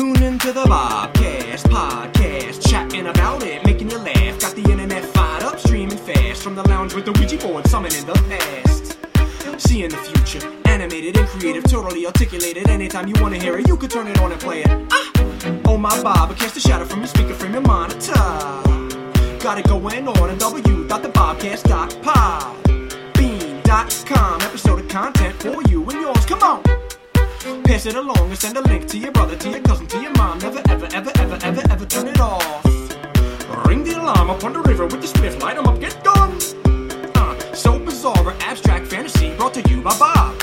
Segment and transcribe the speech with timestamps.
[0.00, 4.40] Tune into the Bobcast podcast, chatting about it, making you laugh.
[4.40, 8.06] Got the internet fired up, streaming fast from the lounge with the Ouija board, summoning
[8.06, 8.96] the past.
[9.60, 12.70] Seeing the future, animated and creative, totally articulated.
[12.70, 14.70] Anytime you wanna hear it, you can turn it on and play it.
[14.90, 15.10] Ah!
[15.66, 18.14] Oh my Bobcast, a shadow from your speaker frame your monitor.
[19.44, 22.56] Got it going on at w.thebobcast.pod.
[24.42, 26.24] Episode of content for you and yours.
[26.24, 26.62] Come on.
[27.40, 30.12] Pass it along and send a link to your brother, to your cousin, to your
[30.12, 30.38] mom.
[30.40, 32.64] Never, ever, ever, ever, ever, ever turn it off.
[33.66, 36.36] Ring the alarm up on the river with the spliff, light 'em up, get gone.
[37.14, 40.38] Uh, so bizarre, abstract fantasy brought to you by Bob.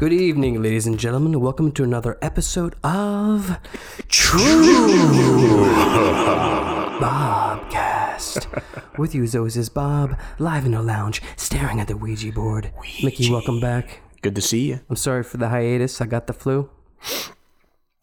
[0.00, 1.38] Good evening, ladies and gentlemen.
[1.40, 3.58] Welcome to another episode of
[4.08, 4.98] True
[8.18, 8.62] Bobcast.
[8.98, 12.72] With you always is Bob, live in the lounge, staring at the Ouija board.
[13.02, 14.00] Mickey, welcome back.
[14.22, 14.80] Good to see you.
[14.90, 16.00] I'm sorry for the hiatus.
[16.00, 16.68] I got the flu.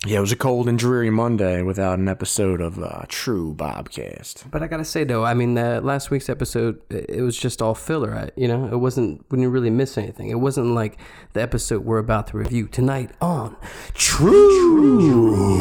[0.06, 4.50] Yeah, it was a cold and dreary Monday without an episode of uh, True Bobcast.
[4.52, 7.74] But I gotta say though, I mean, uh, last week's episode, it was just all
[7.74, 8.14] filler.
[8.14, 9.26] I- You know, it wasn't.
[9.32, 10.30] We didn't really miss anything.
[10.30, 10.98] It wasn't like
[11.34, 13.58] the episode we're about to review tonight on
[13.96, 15.60] True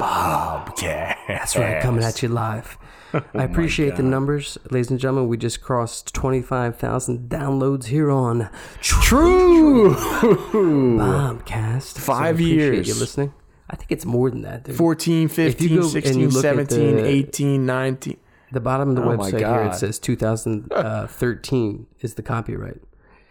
[0.00, 1.16] Bobcast.
[1.28, 2.78] That's right, coming at you live.
[3.14, 5.28] I oh appreciate the numbers, ladies and gentlemen.
[5.28, 8.48] We just crossed 25,000 downloads here on
[8.80, 9.94] True.
[9.94, 12.88] So I Five appreciate years.
[12.88, 13.34] you listening.
[13.68, 14.64] I think it's more than that.
[14.64, 14.76] Dude.
[14.76, 18.16] 14, 15, go and you 16, 17, the- 18, 19.
[18.52, 20.66] The bottom of the Oh website here it says 2013
[21.92, 22.80] uh, is the copyright.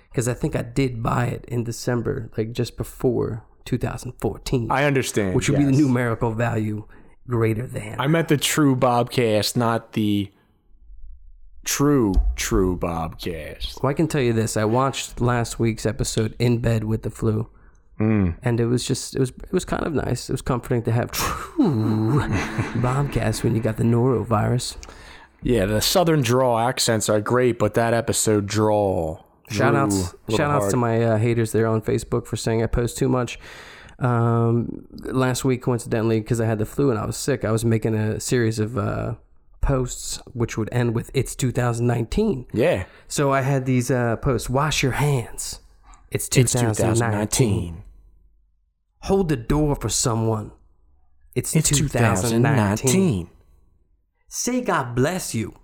[0.10, 5.36] Because I think I did buy it in December, like just before 2014, I understand.
[5.36, 6.86] which would be the numerical value
[7.30, 7.96] greater than.
[8.00, 10.32] I meant the True Bobcast, not the
[11.64, 13.82] True True Bobcast.
[13.82, 17.10] Well, I can tell you this: I watched last week's episode in bed with the
[17.12, 17.48] flu,
[18.42, 20.30] and it was just it was it was kind of nice.
[20.30, 22.22] It was comforting to have true
[22.82, 24.76] Bobcast when you got the norovirus.
[25.42, 29.24] Yeah, the Southern draw accents are great, but that episode draw.
[29.50, 32.98] Shout outs, shout outs to my uh, haters there on Facebook for saying I post
[32.98, 33.40] too much.
[34.00, 37.66] Um, last week, coincidentally, because I had the flu and I was sick, I was
[37.66, 39.16] making a series of uh,
[39.62, 42.86] posts which would end with "It's 2019." Yeah.
[43.08, 45.60] So I had these uh, posts: "Wash your hands."
[46.12, 46.96] It's It's 2019.
[46.96, 47.84] 2019.
[49.04, 50.52] Hold the door for someone.
[51.36, 52.42] It's, It's 2019.
[52.42, 53.30] 2019.
[54.28, 55.56] Say God bless you.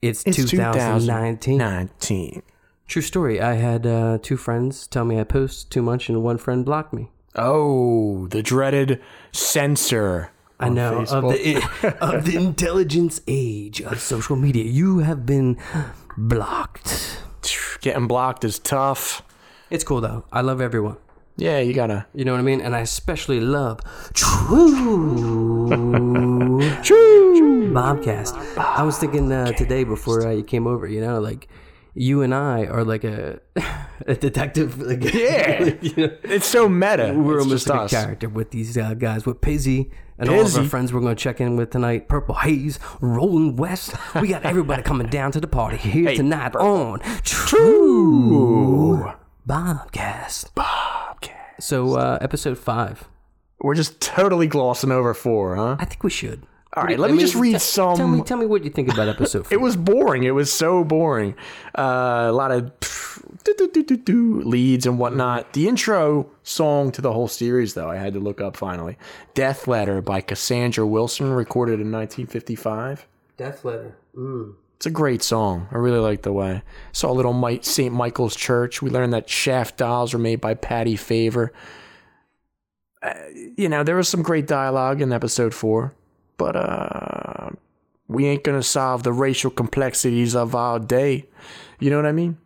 [0.00, 1.58] It's, It's 2019.
[1.58, 2.42] 2019.
[2.86, 3.40] True story.
[3.40, 6.92] I had uh, two friends tell me I post too much, and one friend blocked
[6.92, 7.10] me.
[7.34, 9.00] Oh, the dreaded
[9.32, 10.30] censor.
[10.60, 14.64] I know of the of the intelligence age of social media.
[14.64, 15.58] You have been
[16.16, 17.18] blocked.
[17.80, 19.22] Getting blocked is tough.
[19.70, 20.24] It's cool though.
[20.30, 20.98] I love everyone.
[21.36, 22.06] Yeah, you gotta.
[22.14, 22.60] You know what I mean?
[22.60, 23.80] And I especially love
[24.12, 25.68] True
[26.82, 27.72] True.
[27.72, 28.58] Bobcast.
[28.58, 31.48] I was thinking uh, today before uh, you came over, you know, like
[31.94, 33.40] you and I are like a
[34.06, 34.80] a detective.
[34.80, 35.74] Like, Yeah.
[35.80, 37.12] you know, It's so meta.
[37.16, 40.56] we're it's almost like a character with these uh, guys, with Pizzy and all of
[40.56, 42.08] our friends we're going to check in with tonight.
[42.08, 43.94] Purple Haze, Rolling West.
[44.20, 49.12] We got everybody coming down to the party here Hey, tonight on True
[49.48, 50.54] Bobcast.
[50.54, 51.54] Bobcat.
[51.60, 53.08] So, uh, episode five.
[53.60, 55.76] We're just totally glossing over four, huh?
[55.78, 56.44] I think we should.
[56.74, 58.90] All right, let me just read t- some- Tell me, tell me what you think
[58.92, 59.52] about episode four.
[59.58, 60.24] It was boring.
[60.24, 61.34] It was so boring.
[61.76, 62.72] Uh, a lot of
[64.08, 65.52] leads and whatnot.
[65.52, 68.96] The intro song to the whole series, though, I had to look up finally.
[69.34, 73.06] Death Letter by Cassandra Wilson, recorded in 1955.
[73.36, 73.96] Death Letter.
[74.16, 74.54] Mm.
[74.76, 75.68] It's a great song.
[75.70, 76.62] I really like the way.
[76.92, 77.94] Saw a little Mi- St.
[77.94, 78.82] Michael's Church.
[78.82, 81.52] We learned that Shaft dolls were made by Patty Favor.
[83.02, 83.14] Uh,
[83.56, 85.94] you know, there was some great dialogue in episode four,
[86.42, 87.50] but uh,
[88.08, 91.28] we ain't gonna solve the racial complexities of our day.
[91.78, 92.36] You know what I mean?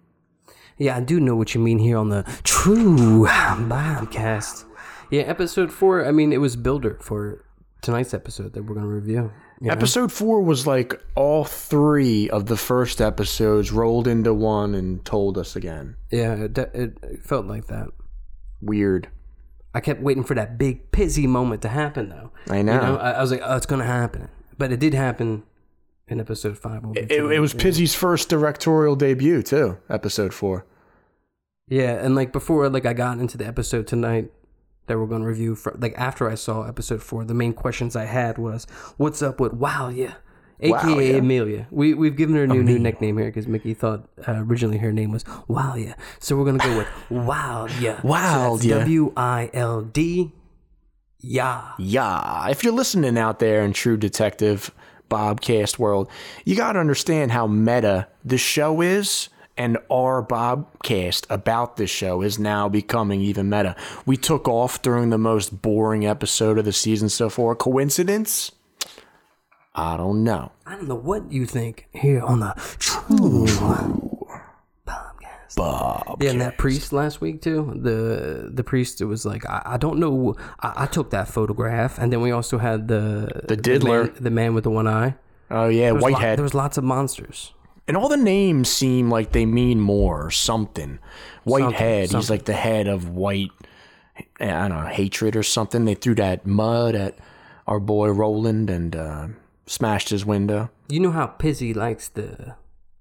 [0.77, 4.67] Yeah, I do know what you mean here on the True Bobcast.
[5.11, 6.05] Yeah, episode four.
[6.05, 7.47] I mean, it was builder for
[7.81, 9.33] tonight's episode that we're going to review.
[9.63, 9.73] you know?
[9.73, 15.39] Episode four was like all three of the first episodes rolled into one and told
[15.39, 15.97] us again.
[16.11, 17.89] Yeah, it, it felt like that.
[18.61, 19.09] Weird.
[19.77, 22.31] I kept waiting for that big pizzy moment to happen, though.
[22.49, 22.81] I You know.
[22.81, 24.31] know, I, I was like, oh, it's going to happen.
[24.57, 25.43] But it did happen
[26.09, 26.83] in episode five.
[26.83, 27.41] We'll It, it that.
[27.41, 29.77] was Pizzy's first directorial debut too.
[29.91, 30.65] Episode four.
[31.69, 34.31] Yeah, and like before, like I got into the episode tonight
[34.87, 35.55] that we're going to review.
[35.55, 39.41] For, like after I saw episode four, the main questions I had was, "What's up
[39.41, 39.89] with Wow?
[39.89, 40.15] Yeah,
[40.61, 41.19] aka Wow.
[41.19, 41.67] Amelia.
[41.71, 44.93] We we've given her a new new nickname here because Mickey thought uh, originally her
[44.93, 45.95] name was Walia.
[46.21, 48.01] So we're gonna go with Wildya.
[48.03, 48.79] Wildya.
[48.81, 50.33] W I L D.
[51.21, 51.73] Yeah.
[51.79, 54.71] Yeah, if you're listening out there in True Detective
[55.11, 56.09] Bobcast world,
[56.45, 62.23] you got to understand how meta the show is, and our Bobcast about this show
[62.23, 63.75] is now becoming even meta.
[64.05, 67.55] We took off during the most boring episode of the season so far.
[67.57, 68.53] Coincidence?
[69.79, 70.53] I don't know.
[70.67, 73.47] I don't know what you think here on the True
[74.87, 75.57] Podcast.
[75.57, 76.23] Bob.
[76.23, 77.73] Yeah, and that priest last week too.
[77.77, 80.35] The the priest it was like I, I don't know.
[80.61, 84.05] I, I took that photograph, and then we also had the The diddler.
[84.05, 85.15] man, the man with the one eye.
[85.51, 86.39] Oh yeah, There was lo- Whitehead.
[86.39, 87.53] there was lots of monsters.
[87.89, 90.99] And all the names seem like they mean more or something.
[91.45, 92.31] Whitehead, he's something.
[92.35, 93.53] like the head of white,
[94.41, 95.85] I don't know, hatred or something.
[95.85, 97.17] They threw that mud at
[97.69, 99.29] our boy Roland and uh,
[99.67, 100.71] smashed his window.
[100.89, 102.55] You know how Pizzy likes the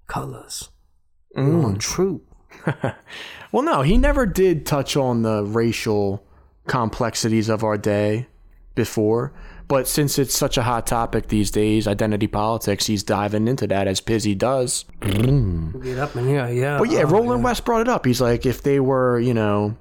[0.06, 0.70] colors.
[1.36, 1.78] Mm.
[1.78, 2.22] True.
[3.52, 6.26] Well, no, he never did touch on the racial
[6.66, 8.26] complexities of our day
[8.74, 9.32] before.
[9.68, 13.88] But since it's such a hot topic these days, identity politics, he's diving into that
[13.88, 14.84] as Pizzy does.
[15.00, 16.78] Get up in here, yeah.
[16.78, 18.04] But yeah, Oh, Roland West brought it up.
[18.04, 19.76] He's like, if they were, you know,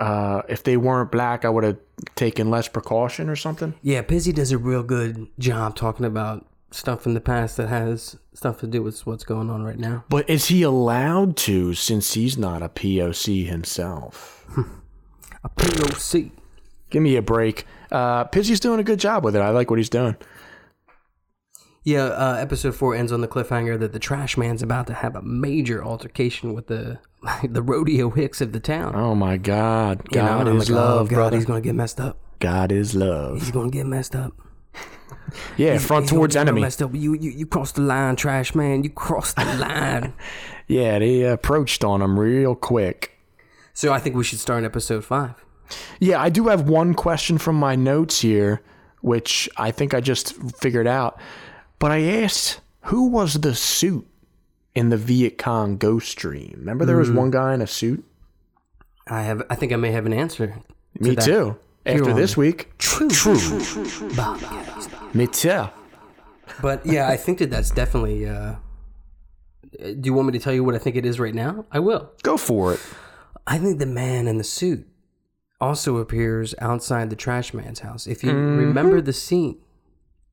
[0.00, 1.78] uh, if they weren't black, I would have
[2.16, 3.74] taken less precaution or something.
[3.82, 8.16] Yeah, Pizzy does a real good job talking about stuff in the past that has
[8.32, 10.04] stuff to do with what's going on right now.
[10.08, 14.46] But is he allowed to since he's not a POC himself?
[15.42, 16.32] A POC.
[16.90, 17.64] Give me a break.
[17.90, 19.38] Uh, Pizzy's doing a good job with it.
[19.38, 20.14] I like what he's doing.
[21.82, 25.16] Yeah, uh, episode four ends on the cliffhanger that the trash man's about to have
[25.16, 26.98] a major altercation with the
[27.48, 28.94] the rodeo hicks of the town.
[28.94, 30.02] Oh my God.
[30.12, 31.36] You know, God and is like, oh, love, God, brother.
[31.36, 32.18] he's gonna get messed up.
[32.38, 33.38] God is love.
[33.38, 34.32] He's gonna get messed up.
[35.56, 36.60] Yeah, front He's towards enemy.
[36.60, 36.92] Messed up.
[36.94, 38.82] You, you you crossed the line, trash man.
[38.84, 40.12] You crossed the line.
[40.66, 43.18] Yeah, they approached on him real quick.
[43.72, 45.34] so I think we should start episode five.
[45.98, 48.62] Yeah, I do have one question from my notes here,
[49.00, 51.18] which I think I just figured out.
[51.80, 54.06] But I asked, who was the suit
[54.74, 56.54] in the Viet Cong ghost dream?
[56.58, 58.04] Remember there was one guy in a suit?
[59.08, 59.42] I have.
[59.50, 60.62] I think I may have an answer.
[61.00, 61.24] Me that.
[61.24, 61.56] too.
[61.86, 62.70] After this week.
[62.78, 63.08] True.
[65.14, 65.68] Me too.
[66.60, 68.28] But yeah, I think that that's definitely.
[68.28, 68.56] Uh,
[69.78, 71.64] do you want me to tell you what I think it is right now?
[71.72, 72.10] I will.
[72.22, 72.80] Go for it.
[73.46, 74.86] I think the man in the suit
[75.60, 78.06] also appears outside the trash man's house.
[78.06, 79.58] If you remember the scene,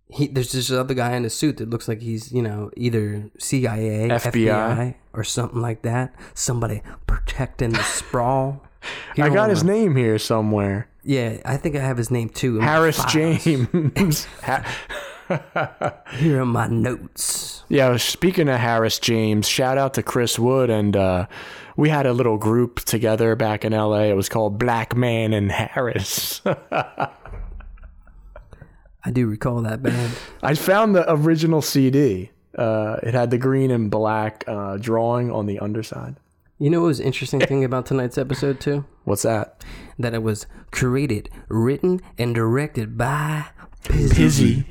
[0.10, 3.30] he there's this other guy in a suit that looks like he's you know either
[3.38, 4.96] CIA, FBI.
[5.14, 6.14] or something like that.
[6.34, 8.64] Somebody protecting the sprawl.
[9.16, 10.88] Here I got his name here somewhere.
[11.04, 12.60] Yeah, I think I have his name too.
[12.60, 13.04] Harris.
[13.06, 14.28] James.
[14.44, 14.64] Ha-
[16.14, 17.64] Here are my notes.
[17.68, 21.28] Yeah, speaking of Harris James, shout out to Chris Wood and uh,
[21.76, 24.04] we had a little group together back in LA.
[24.04, 26.42] It was called Black Man and Harris.
[29.04, 30.14] I do recall that band.
[30.44, 32.32] I found the original CD.
[32.58, 36.18] Uh, it had the green and black uh, drawing on the underside.
[36.60, 38.84] You know what was interesting thing about tonight's episode too?
[39.04, 39.64] What's that?
[40.00, 43.46] That it was created, written, and directed by
[43.84, 44.16] Pizzy.
[44.16, 44.66] Pizzy.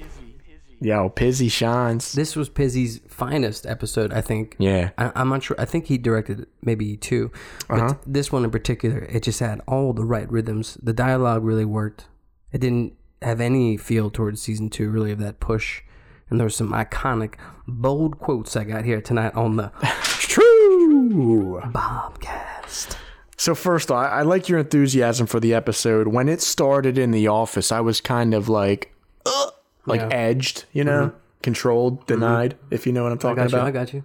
[0.80, 2.12] Yo, Pizzy shines.
[2.12, 4.56] This was Pizzy's finest episode, I think.
[4.58, 4.90] Yeah.
[4.98, 5.56] I, I'm not sure.
[5.58, 7.30] I think he directed maybe two,
[7.68, 7.94] but Uh-huh.
[8.06, 10.76] this one in particular, it just had all the right rhythms.
[10.82, 12.08] The dialogue really worked.
[12.52, 12.92] It didn't
[13.22, 15.82] have any feel towards season two, really, of that push.
[16.28, 17.34] And there were some iconic,
[17.68, 19.70] bold quotes I got here tonight on the
[20.02, 21.60] True.
[21.66, 22.96] Bobcast.
[23.36, 26.08] So first, I, I like your enthusiasm for the episode.
[26.08, 28.94] When it started in the office, I was kind of like,
[29.24, 29.50] uh,
[29.86, 30.08] like Yeah.
[30.10, 32.56] edged, you know, controlled, denied.
[32.70, 33.58] If you know what I'm I talking got you.
[33.58, 33.66] about.
[33.68, 34.04] I got you.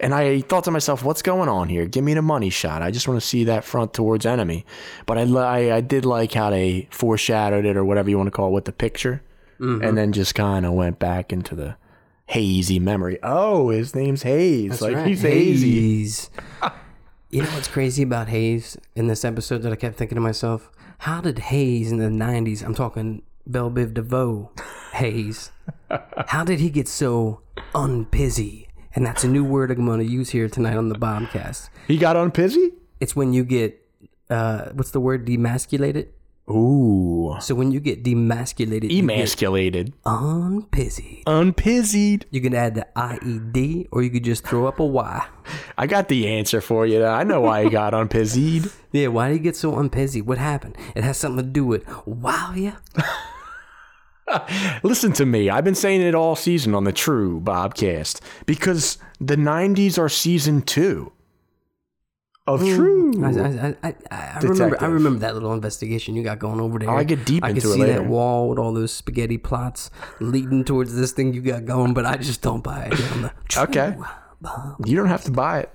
[0.00, 1.86] And I thought to myself, what's going on here?
[1.86, 2.82] Give me the money shot.
[2.82, 4.64] I just want to see that front towards enemy.
[5.06, 8.32] But I, I, I did like how they foreshadowed it or whatever you want to
[8.32, 9.22] call it with the picture.
[9.60, 9.84] Mm-hmm.
[9.84, 11.76] And then just kind of went back into the
[12.26, 13.18] hazy memory.
[13.22, 14.70] Oh, his name's Hayes.
[14.70, 15.06] That's like right.
[15.06, 15.80] he's hazy.
[15.80, 16.30] Hayes.
[17.30, 20.70] you know what's crazy about Hayes in this episode that I kept thinking to myself?
[20.98, 24.50] How did Hayes in the 90s, I'm talking Belle Biv DeVoe
[24.94, 25.50] Hayes,
[26.28, 27.40] how did he get so
[27.74, 28.68] unpizzy?
[28.94, 31.68] And that's a new word I'm going to use here tonight on the Bombcast.
[31.88, 32.72] He got on Pizzy?
[33.00, 33.80] It's when you get,
[34.30, 36.08] uh, what's the word, demasculated?
[36.48, 37.36] Ooh.
[37.40, 39.94] So when you get demasculated, Emasculated.
[40.04, 41.22] unpizzy.
[41.26, 42.26] Unpizzied.
[42.30, 45.26] You can add the IED or you could just throw up a Y.
[45.78, 47.04] I got the answer for you.
[47.04, 48.70] I know why he got on unpizzied.
[48.92, 50.22] Yeah, why did he get so unpizzy?
[50.22, 50.76] What happened?
[50.94, 52.76] It has something to do with wow, yeah.
[54.82, 55.50] Listen to me.
[55.50, 60.62] I've been saying it all season on the True Bobcast because the 90s are season
[60.62, 61.12] two
[62.46, 62.74] of hmm.
[62.74, 63.24] True.
[63.24, 64.82] I, I, I, I, I remember.
[64.82, 66.90] I remember that little investigation you got going over there.
[66.90, 67.92] I get deep I into can it see later.
[67.94, 69.90] that wall with all those spaghetti plots
[70.20, 73.12] leading towards this thing you got going, but I just don't buy it.
[73.12, 73.92] on the Okay.
[73.94, 74.04] True
[74.40, 74.86] Bob.
[74.86, 75.70] You don't have to buy it.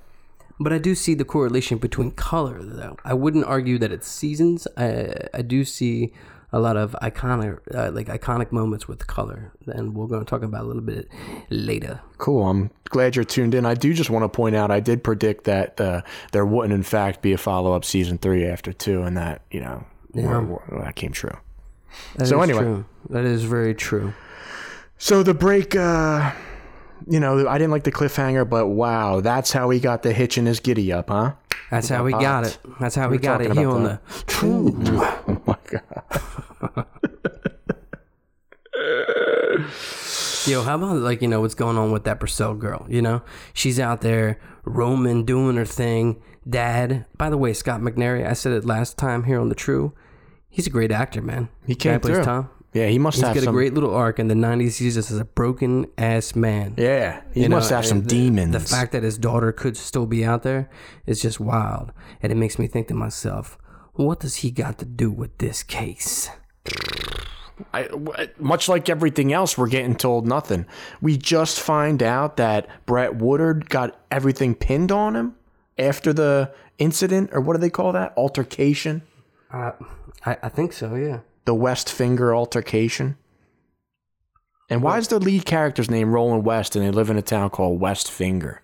[0.60, 2.98] But I do see the correlation between color, though.
[3.04, 4.68] I wouldn't argue that it's seasons.
[4.78, 6.14] I I do see
[6.52, 10.42] a lot of iconic, uh, like iconic moments with color, and we're going to talk
[10.42, 11.08] about a little bit
[11.50, 12.02] later.
[12.18, 12.48] Cool.
[12.48, 13.66] I'm glad you're tuned in.
[13.66, 16.02] I do just want to point out I did predict that uh,
[16.32, 19.60] there wouldn't, in fact, be a follow up season three after two, and that, you
[19.62, 20.40] know, Yeah.
[20.40, 21.38] were- were- that came true.
[22.16, 22.60] That So anyway.
[22.62, 22.86] true.
[23.10, 24.14] that is very true.
[24.98, 26.32] So the break, uh,
[27.10, 30.38] you know, I didn't like the cliffhanger, but wow, that's how he got the hitch
[30.38, 31.34] in his giddy up, huh?
[31.72, 32.58] That's how we got it.
[32.80, 34.76] That's how we, were got it here on the True.
[35.28, 36.86] Oh my god.
[40.46, 42.86] Yo, how about like you know what's going on with that Purcell girl?
[42.90, 43.22] You know,
[43.54, 46.22] she's out there roaming, doing her thing.
[46.48, 48.26] Dad, by the way, Scott McNairy.
[48.28, 49.94] I said it last time here on the True.
[50.50, 51.50] He's a great actor, man.
[51.66, 52.24] He came through.
[52.24, 52.50] Tom.
[52.74, 53.56] Yeah, he must He's have got some.
[53.56, 54.78] a great little arc in the '90s.
[54.78, 56.76] He's just as a broken ass man.
[56.78, 58.54] yeah, he You know, must have some the- demons.
[58.54, 60.70] The fact that his daughter could still be out there
[61.08, 63.58] is just wild, and it makes me think to myself,
[63.94, 66.30] what does he got to do with this case?
[67.74, 67.90] I,
[68.38, 70.66] much like everything else, we're getting told nothing.
[71.02, 75.36] We just find out that Brett Woodard got everything pinned on him
[75.78, 78.14] after the incident, or what do they call that?
[78.16, 79.02] Altercation?
[79.52, 79.72] Uh,
[80.26, 80.96] I, I think so.
[80.96, 81.20] Yeah.
[81.50, 83.18] The West Finger altercation?
[84.70, 87.50] And why is the lead character's name Roland West and they live in a town
[87.50, 88.62] called West Finger?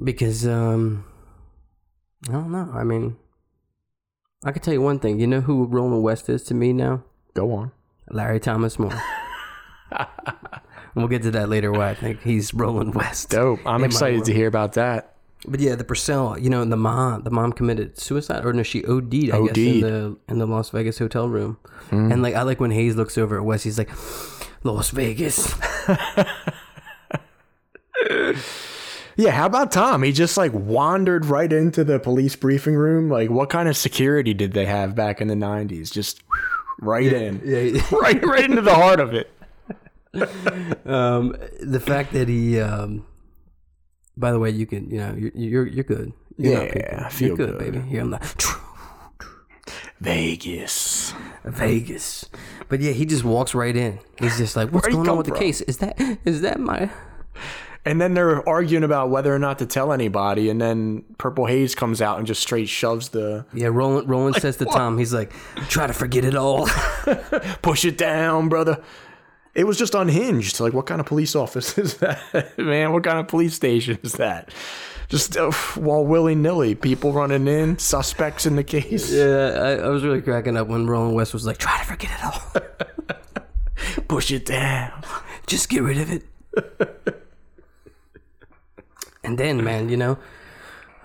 [0.00, 1.04] Because um
[2.28, 2.70] I don't know.
[2.72, 3.16] I mean
[4.44, 5.18] I can tell you one thing.
[5.18, 7.02] You know who Roland West is to me now?
[7.34, 7.72] Go on.
[8.08, 9.02] Larry Thomas Moore.
[10.94, 13.30] we'll get to that later why I think he's Roland West.
[13.30, 13.58] Dope.
[13.66, 15.11] I'm excited to hear about that.
[15.46, 18.84] But yeah, the Purcell, you know, the mom the mom committed suicide or no, she
[18.84, 19.58] OD'd, I guess, OD'd.
[19.58, 21.58] in the in the Las Vegas hotel room.
[21.90, 23.90] And like I like when Hayes looks over at West, he's like,
[24.64, 25.54] Las Vegas.
[29.16, 30.02] Yeah, how about Tom?
[30.02, 33.10] He just like wandered right into the police briefing room.
[33.10, 35.92] Like, what kind of security did they have back in the 90s?
[35.92, 36.22] Just
[36.80, 37.40] right in.
[37.44, 37.82] Yeah.
[37.92, 39.30] Right, right into the heart of it.
[40.86, 43.04] um, the fact that he, um,
[44.16, 46.12] by the way, you can, you know, you're you're, you're good.
[46.36, 47.04] You're Yeah.
[47.06, 47.58] I feel you're good, good.
[47.58, 47.80] baby.
[47.88, 48.18] Here I'm the
[50.00, 51.14] Vegas.
[51.44, 52.28] Vegas,
[52.68, 53.98] but yeah, he just walks right in.
[54.18, 55.60] He's just like, "What's going on with the case?
[55.60, 56.90] Is that is that my?"
[57.84, 60.48] And then they're arguing about whether or not to tell anybody.
[60.50, 64.08] And then Purple Haze comes out and just straight shoves the Yeah, Roland.
[64.08, 65.32] Roland says to Tom, he's like,
[65.68, 66.66] "Try to forget it all."
[67.62, 68.80] push it down, brother.
[69.54, 70.60] It was just unhinged.
[70.60, 72.92] Like, what kind of police office is that, man?
[72.92, 74.52] What kind of police station is that?
[75.08, 79.12] Just uh, while willy nilly, people running in, suspects in the case.
[79.12, 82.10] yeah, I, I was really cracking up when Roland West was like, "Try to forget
[82.10, 84.02] it all.
[84.08, 85.04] Push it down.
[85.46, 86.24] Just get rid of it."
[89.22, 90.16] and then, man, you know,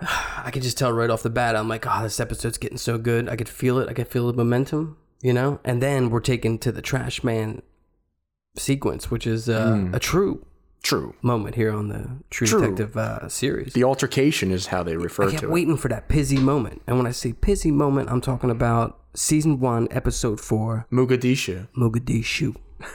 [0.00, 1.54] I could just tell right off the bat.
[1.54, 3.28] I'm like, "Oh, this episode's getting so good.
[3.28, 3.90] I could feel it.
[3.90, 7.60] I could feel the momentum." You know, and then we're taken to the trash man
[8.58, 10.44] sequence, which is uh, a true
[10.82, 11.14] True.
[11.22, 12.60] moment here on the True, True.
[12.60, 13.72] Detective uh, series.
[13.72, 15.52] The altercation is how they refer I kept to it.
[15.52, 16.82] waiting for that pizzy moment.
[16.86, 21.68] And when I say pizzy moment, I'm talking about season one, episode four, Mogadishu.
[21.76, 22.56] Mogadishu.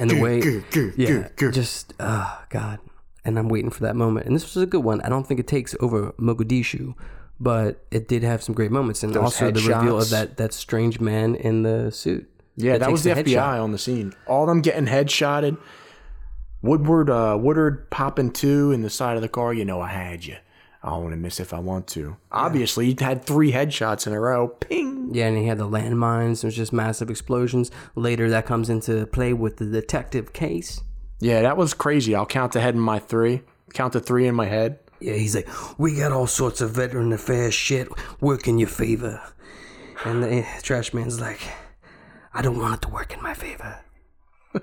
[0.00, 0.62] And the way,
[0.96, 2.78] yeah, just, oh, God.
[3.24, 4.26] And I'm waiting for that moment.
[4.26, 5.00] And this was a good one.
[5.00, 6.94] I don't think it takes over Mogadishu,
[7.40, 9.02] but it did have some great moments.
[9.02, 12.30] And Those also the reveal of that, that strange man in the suit.
[12.60, 13.62] Yeah, That was the the FBI headshot.
[13.62, 14.14] on the scene.
[14.26, 15.56] All them getting headshotted.
[16.60, 19.54] Woodward, uh, Woodard popping two in the side of the car.
[19.54, 20.36] You know, I had you.
[20.82, 22.16] I don't want to miss if I want to.
[22.32, 24.48] Obviously, he had three headshots in a row.
[24.48, 25.10] Ping.
[25.12, 26.42] Yeah, and he had the landmines.
[26.42, 27.70] There's just massive explosions.
[27.94, 30.80] Later, that comes into play with the detective case.
[31.20, 32.14] Yeah, that was crazy.
[32.14, 33.42] I'll count ahead in my three.
[33.74, 34.78] Count to three in my head.
[35.00, 35.48] Yeah, he's like,
[35.78, 37.88] we got all sorts of veteran affairs shit
[38.20, 39.20] work in your favor.
[40.04, 41.40] And the trash man's like,
[42.38, 43.80] I don't want it to work in my favor.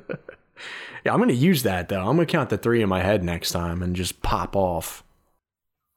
[1.03, 2.00] Yeah, I'm gonna use that though.
[2.00, 5.03] I'm gonna count the three in my head next time and just pop off.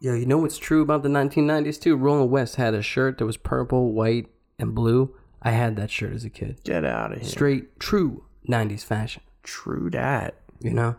[0.00, 1.96] Yo, you know what's true about the 1990s too?
[1.96, 4.26] Roland West had a shirt that was purple, white,
[4.58, 5.16] and blue.
[5.40, 6.60] I had that shirt as a kid.
[6.62, 7.26] Get out of here.
[7.26, 9.22] Straight, true 90s fashion.
[9.42, 10.34] True dat.
[10.60, 10.96] You know?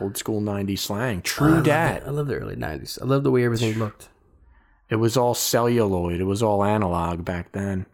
[0.00, 1.22] Old school '90s slang.
[1.22, 2.06] True love dat.
[2.06, 3.02] I love the early 90s.
[3.02, 4.08] I love the way everything looked.
[4.88, 6.20] It was all celluloid.
[6.20, 7.86] It was all analog back then.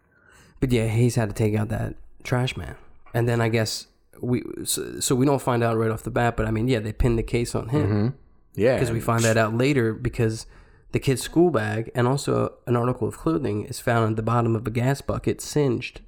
[0.60, 2.74] But yeah, Hayes had to take out that trash man.
[3.14, 3.86] and then I guess
[4.20, 6.36] we so, so we don't find out right off the bat.
[6.36, 8.14] But I mean, yeah, they pinned the case on him
[8.54, 8.74] Yeah.
[8.74, 10.46] because we find that out later because
[10.92, 14.54] the kid's school bag and also an article of clothing is found at the bottom
[14.56, 16.00] of a gas bucket, singed.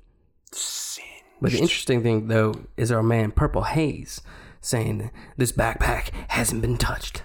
[0.52, 1.02] singed.
[1.40, 4.20] But the interesting thing though is our man Purple Haze
[4.61, 7.25] saying this backpack hasn't been touched.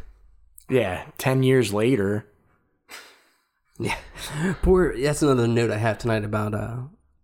[0.70, 1.06] Yeah.
[1.18, 2.26] 10 years later.
[3.80, 3.98] Yeah,
[4.62, 4.96] poor.
[5.00, 6.78] That's another note I have tonight about uh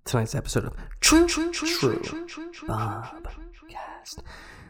[0.07, 1.69] tonight's episode of True True True
[2.67, 4.19] Bobcast.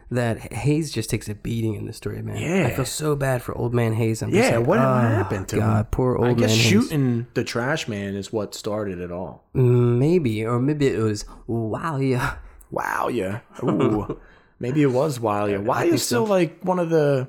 [0.10, 2.38] That Hayes just takes a beating in the story, man.
[2.38, 4.22] Yeah, I feel so bad for old man Hayes.
[4.22, 4.60] I'm just Yeah.
[4.60, 5.86] like, What, "Oh, happened to God, him?
[5.92, 9.44] poor old I guess man Hayes." shooting the trash man is what started it all.
[9.54, 12.36] Mm, maybe, or maybe it was wow, yeah.
[12.72, 13.40] Wow, yeah.
[13.64, 14.18] Ooh.
[14.60, 15.62] Maybe it was Walia.
[15.62, 17.28] Why think is still like one of the,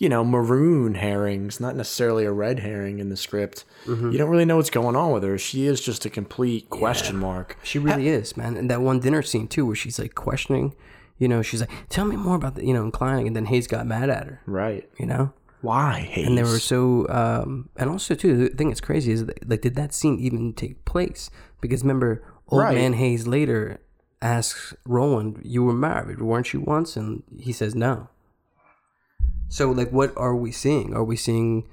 [0.00, 3.64] you know, maroon herrings, not necessarily a red herring in the script.
[3.86, 4.10] Mm-hmm.
[4.10, 5.38] You don't really know what's going on with her.
[5.38, 7.56] She is just a complete question mark.
[7.62, 8.56] She really is, man.
[8.56, 10.74] And that one dinner scene too, where she's like questioning,
[11.18, 13.66] you know, she's like, "Tell me more about the," you know, inclining, and then Hayes
[13.66, 14.88] got mad at her, Right.
[14.98, 15.32] you know.
[15.60, 16.00] Why?
[16.10, 16.26] Hayes?
[16.26, 19.60] and they were so um and also too the thing that's crazy is that, like
[19.60, 21.28] did that scene even take place
[21.60, 22.74] because remember old Right.
[22.74, 23.78] man hayes later
[24.22, 28.08] asks roland you were married weren't you once and he says no
[29.50, 31.68] so like what are we seeing are we seeing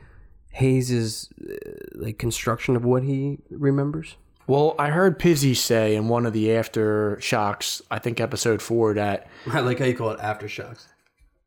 [0.51, 1.53] hayes's uh,
[1.95, 4.15] like construction of what he remembers
[4.47, 9.27] Well, I heard Pizzy say in one of the aftershocks, I think episode four, that
[9.53, 10.87] i like how you call it aftershocks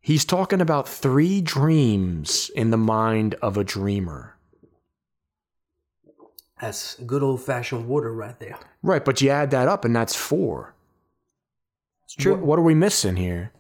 [0.01, 4.37] he's talking about three dreams in the mind of a dreamer.
[6.61, 10.75] that's good old-fashioned water right there Right, but you add that up and that's four.
[12.05, 13.53] it's true What, what are we missing here?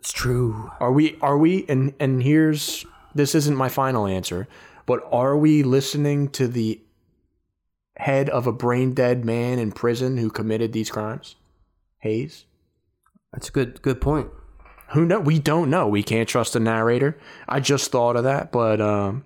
[0.00, 4.48] It's true Are we are we and and here's this isn't my final answer,
[4.86, 6.80] but are we listening to the
[7.96, 11.36] head of a brain dead man in prison who committed these crimes?
[11.98, 12.46] Hayes?
[13.32, 14.28] that's a good good point
[14.92, 15.20] Who know?
[15.20, 15.86] We don't know.
[15.86, 17.16] We can't trust the narrator.
[17.48, 19.24] I just thought of that, but um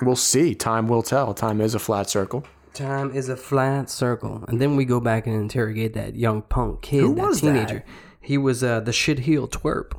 [0.00, 0.54] we'll see.
[0.54, 1.34] Time will tell.
[1.34, 2.44] Time is a flat circle.
[2.72, 4.44] Time is a flat circle.
[4.48, 7.84] And then we go back and interrogate that young punk kid, Who that was that?
[8.20, 9.92] He was uh, the shit heel twerp.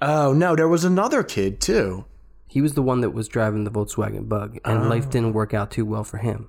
[0.00, 2.04] Oh no, there was another kid too.
[2.46, 4.88] He was the one that was driving the Volkswagen bug, and Oh.
[4.88, 6.48] life didn't work out too well for him.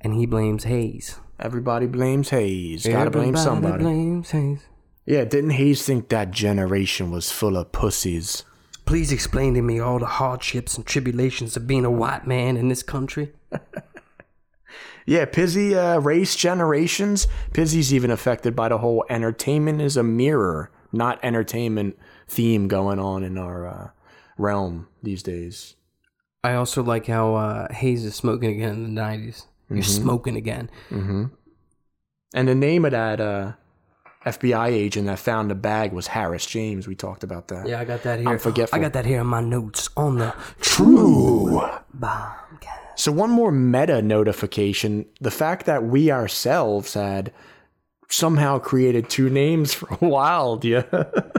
[0.00, 1.20] And he blames Hayes.
[1.38, 2.86] Everybody blames Hayes.
[2.86, 3.82] Gotta blame somebody.
[3.82, 4.60] blames Hayes.
[5.06, 8.44] Yeah, didn't Hayes think that generation was full of pussies?
[8.86, 12.68] Please explain to me all the hardships and tribulations of being a white man in
[12.68, 13.32] this country.
[15.06, 17.28] Yeah, Pizzy uh, race generations.
[17.52, 23.22] Pizzy's even affected by the whole entertainment is a mirror, not entertainment theme going on
[23.22, 23.90] in our uh,
[24.38, 25.76] realm these days.
[26.42, 29.44] I also like how uh, Hayes is smoking again in the 90s.
[29.70, 30.02] You're Mm-hmm.
[30.02, 30.70] smoking again.
[30.90, 33.52] And the name of that uh,
[34.26, 36.86] FBI agent that found the bag was Harris James.
[36.86, 37.66] We talked about that.
[37.66, 38.28] Yeah, I got that here.
[38.28, 38.78] I'm forgetful.
[38.78, 41.60] I got that here in my notes on the True.
[41.98, 42.80] Bombcast.
[42.96, 47.32] So one more meta notification: the fact that we ourselves had
[48.08, 50.84] somehow created two names for Wild, Yeah,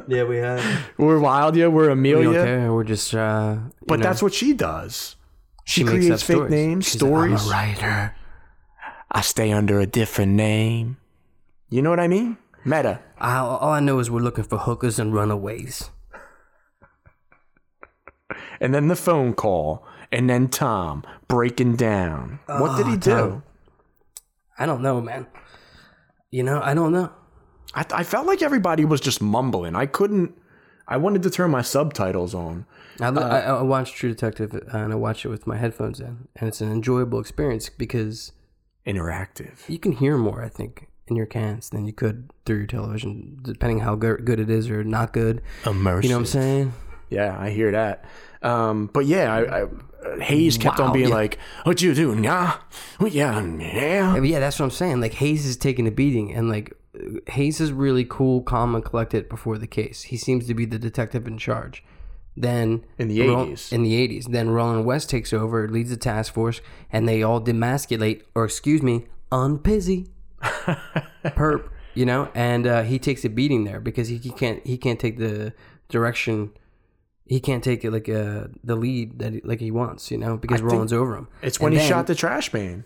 [0.08, 0.62] yeah, we had.
[0.98, 1.68] we're Wild, yeah.
[1.68, 2.34] We're We Amelia.
[2.34, 2.74] don't care.
[2.74, 3.14] We're just.
[3.16, 5.16] Uh, But know, that's what she does.
[5.68, 6.52] She, makes up creates fake stories.
[6.52, 7.42] names, She's like, stories.
[7.44, 8.16] I'm a writer.
[9.12, 10.98] I stay under a different name.
[11.70, 12.38] You know what I mean?
[12.66, 13.00] Meta.
[13.18, 15.90] I, all I know is we're looking for hookers and runaways.
[18.60, 19.86] And then the phone call.
[20.16, 22.40] And then Tom breaking down.
[22.48, 23.12] what did he do?
[23.12, 23.44] Tom.
[24.58, 25.28] I don't know, man.
[26.32, 27.12] You know, I don't know.
[27.74, 29.76] I, I felt like everybody was just mumbling.
[29.76, 30.34] I couldn't.
[30.88, 32.66] I wanted to turn my subtitles on.
[33.02, 36.00] I, Uh, I, I watched True Detective uh, and I watch it with my headphones
[36.00, 38.32] in, and it's an enjoyable experience because
[38.86, 39.68] Interactive.
[39.68, 43.40] you can hear more, I think, in your cans than you could through your television,
[43.42, 45.42] depending how good, good it is or not good.
[45.64, 46.04] Immersive.
[46.04, 46.74] You know what I'm saying?
[47.10, 48.06] Yeah, I hear that.
[48.42, 49.68] Um, but yeah, I, I,
[50.22, 51.16] Hayes kept on being yeah.
[51.16, 52.24] like, "What you doing?
[52.24, 52.58] Yeah,
[52.98, 55.02] What, yeah, yeah." Yeah, that's what I'm saying.
[55.02, 56.74] Like Hayes is taking a beating, and like
[57.28, 60.04] Hayes is really cool, calm, and collected before the case.
[60.04, 61.84] He seems to be the detective in charge.
[62.38, 63.72] Then In the 80s.
[63.72, 66.60] in the 80s, then Roland West takes over, leads the task force,
[66.92, 70.10] and they all demasculate, or excuse me, unpizzy,
[70.42, 72.30] perp, you know.
[72.36, 75.54] And uh, he takes a beating there because he, he can't he can't take the
[75.88, 76.52] direction.
[77.28, 80.38] He can't take it like uh, the lead that he, like he wants, you know,
[80.38, 81.28] because Roland's over him.
[81.42, 82.84] It's when And he then- shot the trash man.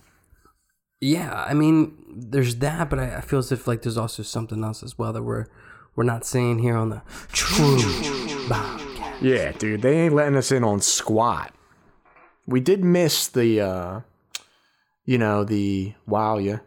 [1.01, 4.63] yeah, I mean, there's that, but I, I feel as if like there's also something
[4.63, 5.45] else as well that we're
[5.95, 7.01] we're not saying here on the
[7.33, 7.77] True.
[9.21, 11.53] Yeah, dude, they ain't letting us in on squat.
[12.47, 13.99] We did miss the, uh,
[15.05, 16.59] you know, the wow, yeah,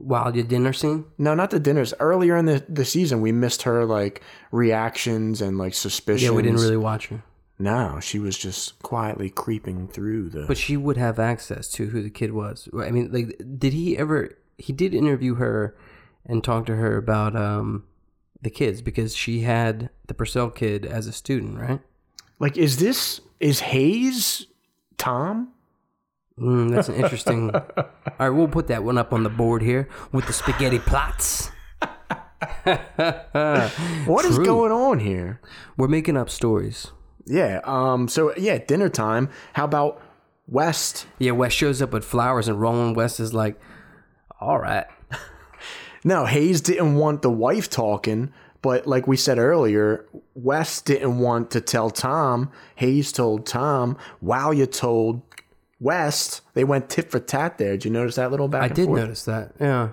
[0.00, 1.04] While your dinner scene?
[1.18, 1.92] No, not the dinners.
[2.00, 6.22] Earlier in the, the season, we missed her like reactions and like suspicions.
[6.22, 7.22] Yeah, we didn't really watch her.
[7.58, 10.46] No, she was just quietly creeping through the.
[10.46, 12.68] But she would have access to who the kid was.
[12.78, 14.38] I mean, like, did he ever?
[14.56, 15.76] He did interview her
[16.24, 17.84] and talk to her about um,
[18.40, 21.80] the kids because she had the Purcell kid as a student, right?
[22.40, 24.46] like, is this is Hayes
[24.98, 25.52] Tom?
[26.40, 27.50] Mm, that's an interesting.
[27.54, 27.62] All
[28.18, 31.50] right, we'll put that one up on the board here with the spaghetti plots.
[34.06, 34.44] What is True.
[34.44, 35.40] going on here?
[35.76, 36.92] We're making up stories.
[37.26, 37.60] Yeah.
[37.64, 38.08] Um.
[38.08, 39.28] So yeah, dinner time.
[39.52, 40.00] How about
[40.46, 41.06] West?
[41.18, 43.60] Yeah, West shows up with flowers, and Roland West is like,
[44.40, 44.86] "All right,
[46.04, 51.50] No, Hayes didn't want the wife talking, but like we said earlier, West didn't want
[51.50, 52.50] to tell Tom.
[52.76, 53.98] Hayes told Tom.
[54.22, 55.22] Wow, you told
[55.80, 56.42] West.
[56.54, 57.72] They went tit for tat there.
[57.72, 59.00] Did you notice that little back I and did forth?
[59.00, 59.52] notice that.
[59.58, 59.88] Yeah,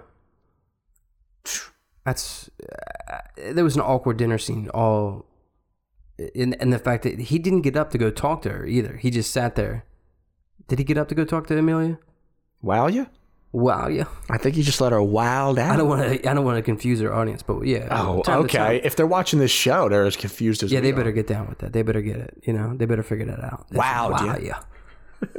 [2.06, 2.50] that's
[3.12, 3.17] uh,
[3.54, 4.69] there was an awkward dinner scene.
[4.69, 5.26] All
[6.36, 8.97] in and the fact that he didn't get up to go talk to her either.
[8.97, 9.86] He just sat there.
[10.67, 12.00] Did he get up to go talk to Amelia?
[12.62, 13.08] Wow, you?
[13.54, 14.06] Wow, yeah.
[14.30, 15.71] I think you just let her wild out.
[15.71, 16.30] I don't want to.
[16.30, 17.88] I don't want to confuse our audience, but yeah.
[17.91, 18.82] Oh, okay.
[18.84, 20.95] If they're watching this show, they're as confused as Yeah, they are.
[20.95, 21.71] better get down with that.
[21.71, 22.43] They better get it.
[22.45, 23.67] You know, they better figure that out.
[23.69, 24.60] That's- Wow, wow, yeah.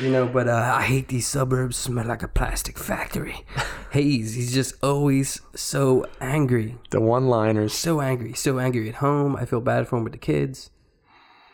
[0.00, 1.76] you know, but uh, I hate these suburbs.
[1.76, 3.44] Smell like a plastic factory.
[3.92, 7.72] Hayes, he's just always so angry, The one-liners.
[7.72, 9.36] so angry, so angry at home.
[9.36, 10.70] I feel bad for him with the kids.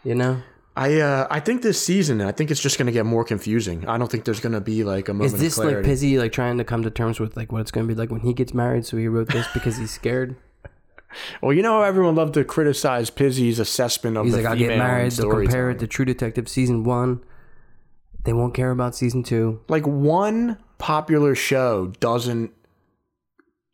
[0.02, 0.42] You know,
[0.76, 3.88] I uh, I think this season, I think it's just going to get more confusing.
[3.88, 5.84] I don't think there's going to be like a moment is this like.
[5.84, 8.10] Pizzy like trying to come to terms with like what it's going to be like
[8.10, 8.84] when he gets married?
[8.84, 10.36] So he wrote this because he's scared.
[11.42, 14.56] well, you know, how everyone loved to criticize Pizzy's assessment of He's the like, I'll
[14.56, 15.12] female get married.
[15.12, 17.20] They'll compare it to True Detective season one.
[18.24, 19.60] They won't care about season two.
[19.68, 22.52] like one popular show doesn't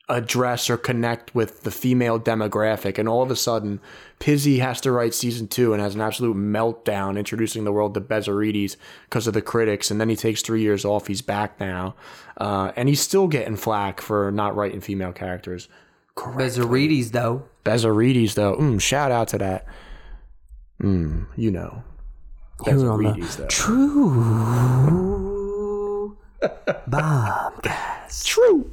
[0.08, 3.80] address or connect with the female demographic and all of a sudden
[4.18, 8.00] Pizzy has to write season two and has an absolute meltdown introducing the world to
[8.00, 11.06] Bezzerides because of the critics and then he takes three years off.
[11.06, 11.94] He's back now.
[12.36, 15.68] Uh, and he's still getting flack for not writing female characters
[16.16, 17.44] Bezzerides, though.
[17.64, 18.56] Bezzerides though.
[18.56, 19.64] Mm, shout out to that.
[20.82, 21.84] Mm, you know
[22.64, 24.16] Here on the True
[26.88, 28.24] Bobcast.
[28.26, 28.70] true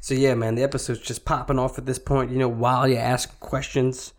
[0.00, 2.30] So yeah, man, the episode's just popping off at this point.
[2.30, 4.12] You know, while you ask questions,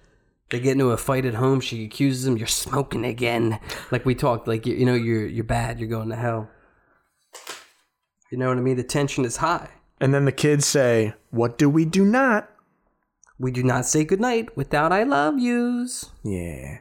[0.50, 1.62] they get into a fight at home.
[1.62, 3.60] She accuses him, "You're smoking again."
[3.92, 5.80] Like we talked, like you, you know, you're you're bad.
[5.80, 6.50] You're going to hell.
[8.32, 8.78] You know what I mean?
[8.78, 9.70] The tension is high.
[10.02, 12.50] and then the kids say what do we do not
[13.38, 16.80] We do not say goodnight without "I love yous." Yeah.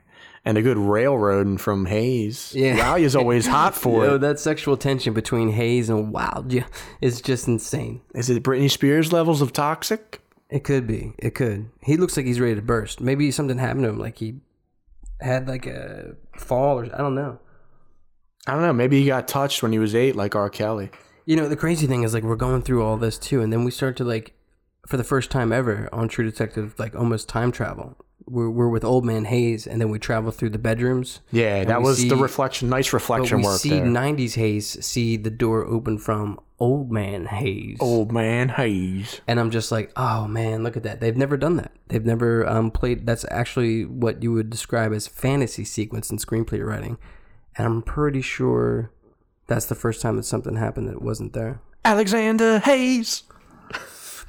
[0.48, 2.54] And a good railroading from Hayes.
[2.56, 2.78] Yeah.
[2.78, 4.22] Wow, is always hot for Yo, it.
[4.22, 6.64] that sexual tension between Hayes and Wild yeah,
[7.02, 8.00] is just insane.
[8.14, 10.22] Is it Britney Spears levels of toxic?
[10.48, 11.12] It could be.
[11.18, 11.68] It could.
[11.82, 12.98] He looks like he's ready to burst.
[12.98, 14.36] Maybe something happened to him, like he
[15.20, 17.38] had like a fall, or I don't know.
[18.46, 18.72] I don't know.
[18.72, 20.48] Maybe he got touched when he was eight, like R.
[20.48, 20.88] Kelly.
[21.26, 23.64] You know, the crazy thing is like we're going through all this too, and then
[23.64, 24.32] we start to like,
[24.86, 27.98] for the first time ever on True Detective, like almost time travel.
[28.26, 31.20] We're we're with Old Man Hayes, and then we travel through the bedrooms.
[31.30, 32.68] Yeah, that was see- the reflection.
[32.68, 33.84] Nice But reflection we work see there.
[33.86, 37.78] '90s Hayes see the door open from Old Man Hayes.
[37.80, 39.20] Old man Hayes.
[39.26, 41.00] and I'm just like, oh man, look at that.
[41.00, 41.72] They've never done that.
[41.88, 43.06] They've never um, played.
[43.06, 46.98] That's actually what you would describe as fantasy sequence in screenplay writing,
[47.56, 48.90] and I'm pretty sure
[49.46, 51.60] that's the first time that something happened that wasn't there.
[51.84, 53.22] Alexander Hayes.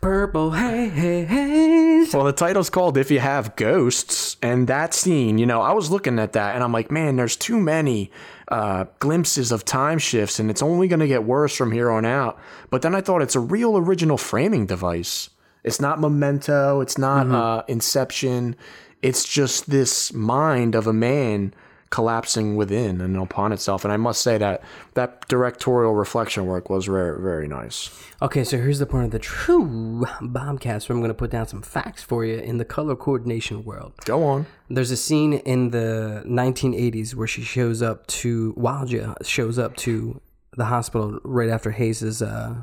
[0.01, 2.13] Purple hey hey haze.
[2.13, 4.37] Well, the title's called If You Have Ghosts.
[4.41, 7.35] And that scene, you know, I was looking at that and I'm like, man, there's
[7.35, 8.09] too many
[8.47, 12.05] uh, glimpses of time shifts and it's only going to get worse from here on
[12.05, 12.39] out.
[12.69, 15.29] But then I thought it's a real original framing device.
[15.65, 18.55] It's not Memento, it's not uh, Inception.
[19.01, 21.53] It's just this mind of a man
[21.89, 23.83] collapsing within and upon itself.
[23.83, 24.61] And I must say that
[24.93, 27.89] that directorial reflection work was very, very nice.
[28.21, 31.47] Okay, so here's the point of the true Bombcast where I'm going to put down
[31.47, 33.93] some facts for you in the color coordination world.
[34.05, 34.45] Go on.
[34.69, 40.21] There's a scene in the 1980s where she shows up to Wildja shows up to
[40.55, 42.61] the hospital right after Hayes is uh,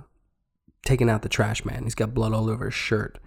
[0.85, 1.85] taking out the trash man.
[1.85, 3.19] He's got blood all over his shirt.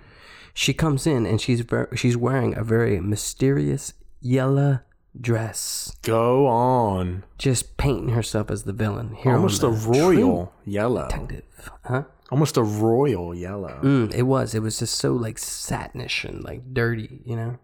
[0.53, 4.79] She comes in and she's ver- she's wearing a very mysterious yellow
[5.19, 7.23] dress, Go on.
[7.37, 9.15] just painting herself as the villain.
[9.15, 11.07] Here Almost a royal yellow.
[11.07, 11.43] Detective,
[11.83, 12.03] huh?
[12.31, 13.79] Almost a royal yellow.
[13.81, 14.53] Mm, it was.
[14.53, 17.57] It was just so like satinish and like dirty, you know.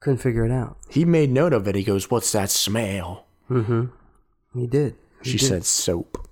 [0.00, 0.76] Couldn't figure it out.
[0.90, 1.74] He made note of it.
[1.74, 3.26] He goes, What's that smell?
[3.50, 3.86] Mm-hmm.
[4.58, 4.96] He did.
[5.22, 5.46] He She did.
[5.46, 6.28] said soap.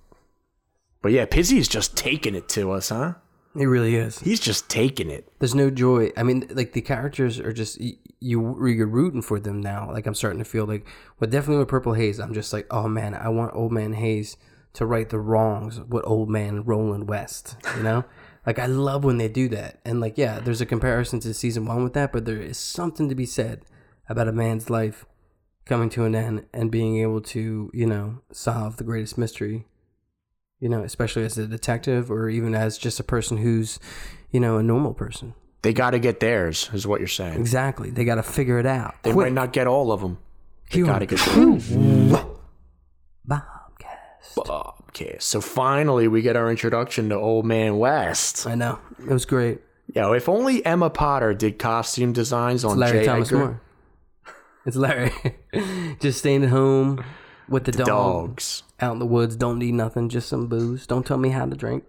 [1.02, 3.14] But yeah, Pizzy's just taking it to us, huh?
[3.58, 4.18] It really is.
[4.18, 5.32] He's just taking it.
[5.38, 6.10] There's no joy.
[6.16, 9.90] I mean, like the characters are just you, you you're rooting for them now.
[9.90, 10.86] Like I'm starting to feel like,
[11.18, 14.36] well, definitely with Purple Haze, I'm just like, oh man, I want Old Man Hayes
[14.74, 17.56] to right the wrongs with Old Man Roland West.
[17.76, 18.04] You know,
[18.46, 19.80] like I love when they do that.
[19.86, 23.08] And like, yeah, there's a comparison to season one with that, but there is something
[23.08, 23.62] to be said
[24.08, 25.06] about a man's life
[25.64, 29.66] coming to an end and being able to, you know, solve the greatest mystery
[30.60, 33.78] you know, especially as a detective or even as just a person who's,
[34.30, 35.34] you know, a normal person.
[35.62, 37.40] They got to get theirs, is what you're saying.
[37.40, 37.90] Exactly.
[37.90, 38.94] They got to figure it out.
[39.02, 39.26] They quick.
[39.26, 40.18] might not get all of them.
[40.70, 41.56] They got to get True
[43.28, 43.44] Bobcast.
[44.36, 45.22] Bobcast.
[45.22, 48.46] So finally, we get our introduction to Old Man West.
[48.46, 48.78] I know.
[48.98, 49.60] It was great.
[49.94, 53.06] Yo, if only Emma Potter did costume designs on Larry J.
[53.06, 53.38] Thomas Edgar.
[53.38, 53.60] Moore.
[54.66, 55.12] It's Larry.
[56.00, 57.04] just staying at home
[57.48, 57.86] with the, dog.
[57.86, 58.62] Dogs.
[58.80, 59.36] Out in the woods.
[59.36, 60.08] Don't need nothing.
[60.08, 60.86] Just some booze.
[60.86, 61.84] Don't tell me how to drink.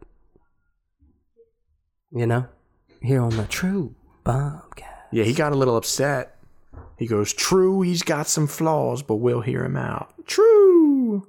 [2.11, 2.47] You know?
[3.01, 3.95] Here on the True
[4.25, 4.83] Bobcast.
[5.11, 6.35] Yeah, he got a little upset.
[6.97, 10.13] He goes, True, he's got some flaws, but we'll hear him out.
[10.25, 11.27] True.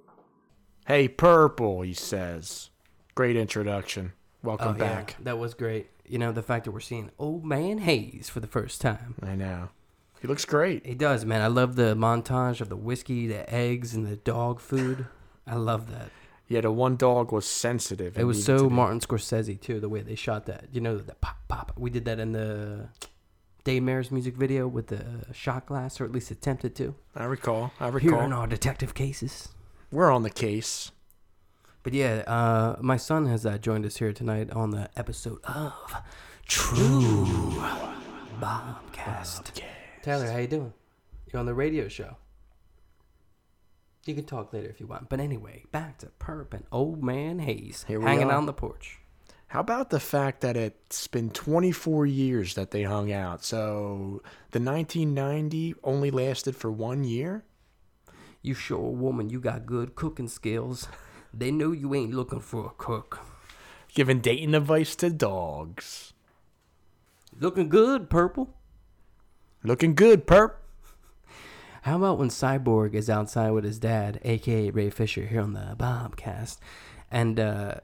[0.86, 2.70] Hey, Purple, he says.
[3.14, 4.12] Great introduction.
[4.42, 4.76] Welcome Oh, yeah.
[4.94, 5.16] back.
[5.20, 5.90] That was great.
[6.06, 9.16] You know, the fact that we're seeing Old Man Hayes for the first time.
[9.22, 9.68] I know.
[10.22, 10.86] He looks great.
[10.86, 11.42] He does, man.
[11.42, 15.06] I love the montage of the whiskey, the eggs, and the dog food.
[15.48, 16.10] I love that.
[16.48, 18.18] Yeah, the one dog was sensitive.
[18.18, 20.66] It was so Martin Scorsese too, the way they shot that.
[20.72, 21.72] You know, the pop pop.
[21.76, 22.88] We did that in the
[23.64, 26.94] Dave Mares music video with the shot glass, or at least attempted to.
[27.14, 27.72] I recall.
[27.78, 28.10] I recall.
[28.10, 29.48] Here in our detective cases.
[29.92, 30.90] We're on the case.
[31.82, 35.72] But yeah, uh, my son has uh, joined us here tonight on the episode of
[36.46, 37.26] True
[38.40, 39.60] Bobcast.
[40.02, 40.72] Tyler, how you doing?
[41.32, 42.16] You're on the radio show.
[44.08, 45.10] You can talk later if you want.
[45.10, 48.36] But anyway, back to Perp and Old Man Hayes Here we hanging are.
[48.36, 49.00] on the porch.
[49.48, 53.44] How about the fact that it's been 24 years that they hung out?
[53.44, 57.44] So the 1990 only lasted for one year?
[58.40, 60.88] You show a woman you got good cooking skills.
[61.34, 63.20] They know you ain't looking for a cook.
[63.92, 66.14] Giving dating advice to dogs.
[67.38, 68.54] Looking good, Purple.
[69.62, 70.52] Looking good, perp.
[71.82, 75.76] How about when Cyborg is outside with his dad, aka Ray Fisher, here on the
[75.78, 76.58] Bobcast,
[77.10, 77.74] and uh,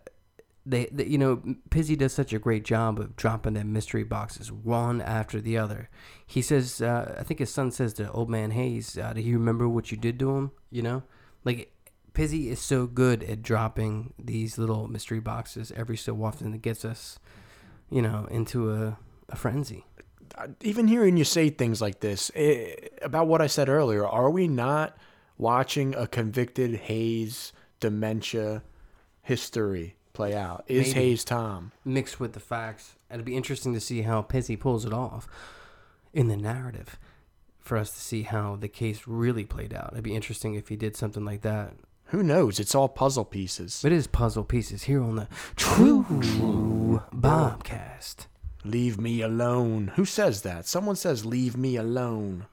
[0.67, 4.51] they, they, you know, Pizzy does such a great job of dropping them mystery boxes
[4.51, 5.91] one after the other.
[6.27, 9.39] He says, uh, I think his son says to Old Man Hayes, uh, "Do you
[9.39, 11.03] remember what you did to him?" You know,
[11.45, 11.73] like
[12.15, 16.53] Pizzy is so good at dropping these little mystery boxes every so often.
[16.53, 17.19] that gets us,
[17.91, 18.97] you know, into a,
[19.29, 19.85] a frenzy.
[20.63, 24.49] Even hearing you say things like this eh, about what I said earlier, are we
[24.49, 24.97] not
[25.39, 28.63] watching a convicted Hayes dementia
[29.23, 30.65] history play out?
[30.67, 31.01] Is Maybe.
[31.01, 31.73] Hayes Tom?
[31.85, 32.97] mixed with the facts.
[33.11, 35.29] It'd be interesting to see how Pizzy pulls it off
[36.13, 36.99] in the narrative
[37.61, 39.91] for us to see how the case really played out.
[39.93, 41.75] It'd be interesting if he did something like that.
[42.09, 42.61] Who knows?
[42.61, 43.85] It's all puzzle pieces.
[43.85, 46.05] It is puzzle pieces here on the True
[47.13, 48.27] Bobcast.
[48.65, 49.93] Leave me alone.
[49.97, 50.67] Who says that?
[50.67, 52.47] Someone says, Leave me alone.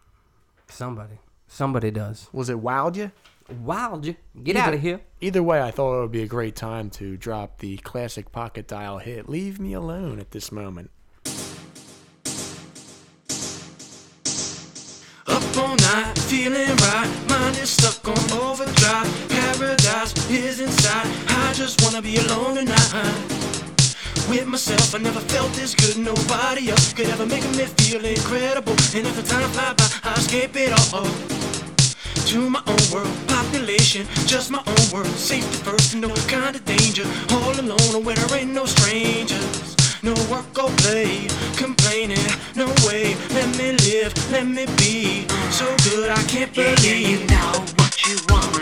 [0.68, 1.20] Somebody.
[1.48, 2.28] Somebody does.
[2.34, 3.12] Was it Wowed you?
[3.64, 4.16] Wild you.
[4.44, 5.02] Get out of here.
[5.20, 8.68] Either way, I thought it would be a great time to drop the classic pocket
[8.68, 10.90] dial hit, Leave Me Alone, at this moment.
[15.28, 17.26] Up all night, feeling right.
[17.30, 19.30] Mind is stuck on overdrive.
[19.30, 21.08] Paradise is inside.
[21.28, 23.41] I just wanna be alone tonight.
[24.32, 25.98] With myself, I never felt this good.
[25.98, 28.72] Nobody else could ever make me feel incredible.
[28.96, 31.04] And if the time fly by, I escape it all.
[32.32, 35.14] To my own world, population, just my own world.
[35.20, 37.04] Safety first, no kind of danger.
[37.30, 39.76] All alone, where there ain't no strangers.
[40.02, 43.18] No work or play, complaining, no way.
[43.36, 45.28] Let me live, let me be.
[45.52, 47.30] So good, I can't Yeah, yeah, you believe.
[47.32, 48.61] know what you wanna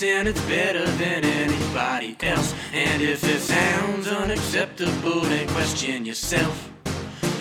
[0.00, 2.54] medicine, it's better than anybody else.
[2.72, 6.70] And if it sounds unacceptable, then question yourself.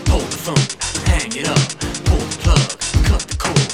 [0.08, 1.58] Hold the phone, hang it up,
[2.06, 3.69] pull the plug, cut the cord.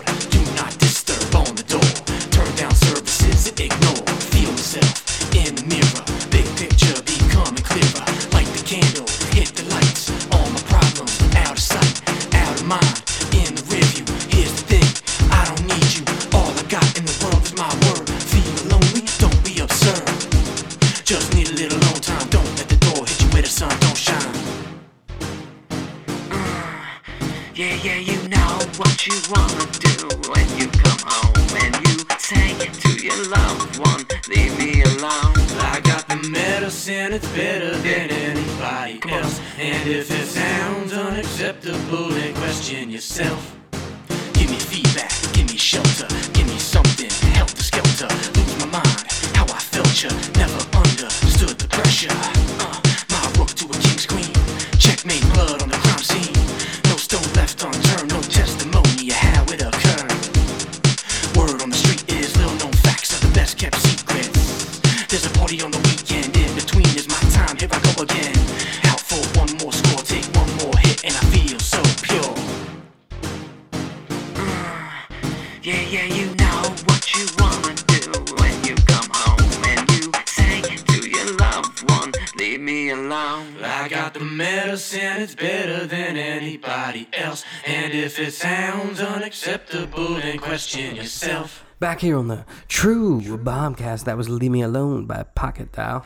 [39.88, 40.15] If
[86.66, 87.44] than anybody else.
[87.66, 91.66] And if it sounds unacceptable, then question yourself.
[91.80, 96.06] Back here on the True Bobcast, that was Leave Me Alone by Pocket Dial.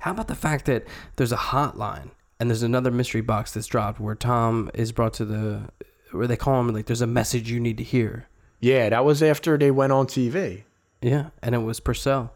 [0.00, 0.84] How about the fact that
[1.16, 5.24] there's a hotline and there's another mystery box that's dropped where Tom is brought to
[5.24, 5.70] the,
[6.12, 8.28] where they call him like, there's a message you need to hear.
[8.60, 10.64] Yeah, that was after they went on TV.
[11.00, 12.34] Yeah, and it was Purcell.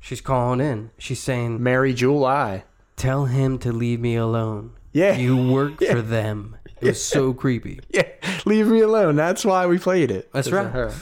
[0.00, 0.90] She's calling in.
[0.98, 2.64] She's saying, Mary July.
[2.96, 4.72] "Tell him to leave me alone.
[4.92, 5.16] Yeah.
[5.16, 7.80] you work for them." It was so creepy.
[7.90, 8.04] Yeah,
[8.44, 9.16] leave me alone.
[9.16, 10.30] That's why we played it.
[10.32, 10.66] That's right.
[10.70, 10.92] her.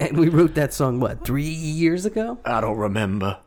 [0.00, 2.38] And we wrote that song what three years ago?
[2.44, 3.38] I don't remember.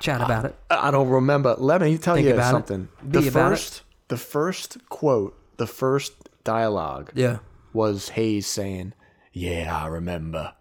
[0.00, 0.56] Chat about it.
[0.70, 1.54] I don't remember.
[1.58, 2.50] Let me tell Think you about it.
[2.52, 2.88] something.
[3.08, 3.56] Be the about it.
[3.56, 7.38] first, the first quote, the first dialogue Yeah.
[7.72, 8.94] was Hays saying,
[9.32, 10.54] "Yeah, I remember."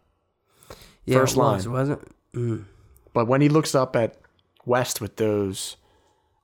[1.05, 1.73] Yeah, First it was, line.
[1.73, 2.11] wasn't?
[2.33, 2.65] Mm.
[3.13, 4.17] But when he looks up at
[4.65, 5.77] West with those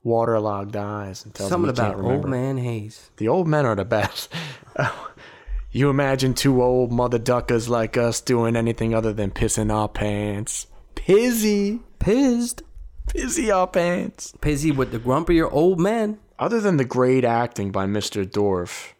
[0.06, 3.10] waterlogged eyes and tells Something about old man Hays.
[3.16, 4.32] the old men are the best.
[5.72, 10.68] you imagine two old mother duckers like us doing anything other than pissing our pants,
[10.94, 12.62] pizzy, Pizzed.
[13.08, 14.32] pizzy our pants.
[14.40, 16.18] Pizzy with the grumpier old man.
[16.38, 18.24] Other than the great acting by Mr.
[18.24, 18.92] Dorff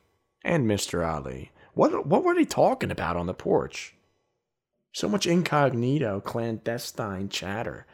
[0.43, 1.07] and Mr.
[1.07, 3.95] Ali, what what were they talking about on the porch?
[4.93, 7.87] So much incognito, clandestine chatter.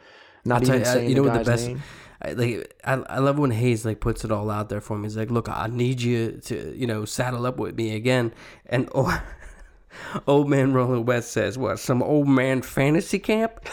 [0.45, 1.67] Not even you, I- you know the what the best?
[1.67, 1.83] name.
[2.21, 5.03] I, like I, I love when Hays like puts it all out there for me.
[5.07, 8.33] He's like, "Look, I need you to you know saddle up with me again."
[8.65, 9.21] And oh,
[10.27, 11.79] old man Roland West says, "What?
[11.79, 13.59] Some old man fantasy camp?"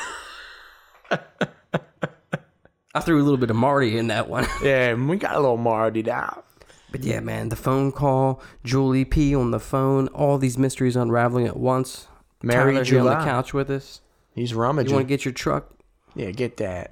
[2.93, 4.47] I threw a little bit of Marty in that one.
[4.65, 6.45] Yeah, we got a little Marty out.
[6.91, 11.47] But yeah, man, the phone call, Julie P on the phone, all these mysteries unraveling
[11.47, 12.09] at once.
[12.43, 14.01] Mary Tyler here on the couch with us.
[14.35, 14.91] He's rummaging.
[14.91, 15.71] You want to get your truck?
[16.15, 16.91] Yeah, get that.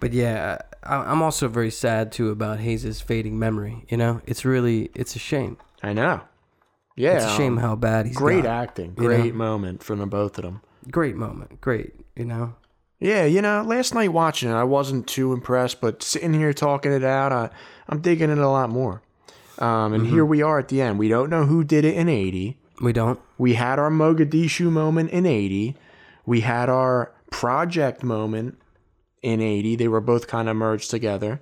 [0.00, 3.84] But yeah, I, I'm also very sad too about Hays' fading memory.
[3.88, 5.58] You know, it's really it's a shame.
[5.82, 6.20] I know.
[6.96, 8.62] Yeah, It's a shame um, how bad he's great got.
[8.62, 9.16] acting, you know?
[9.16, 10.62] great moment from the both of them.
[10.90, 11.92] Great moment, great.
[12.16, 12.54] You know,
[13.00, 16.92] Yeah, you know, last night watching it, I wasn't too impressed, but sitting here talking
[16.92, 17.50] it out, I,
[17.90, 19.02] I'm digging it a lot more.
[19.58, 20.12] Um, and Mm-hmm.
[20.14, 20.98] here we are at the end.
[20.98, 22.56] We don't know who did it in 80.
[22.80, 23.20] we don't.
[23.36, 25.76] We had our Mogadishu moment in 80.
[26.24, 28.56] We had our project moment
[29.20, 29.76] in 80.
[29.76, 31.38] They were both kind of merged together.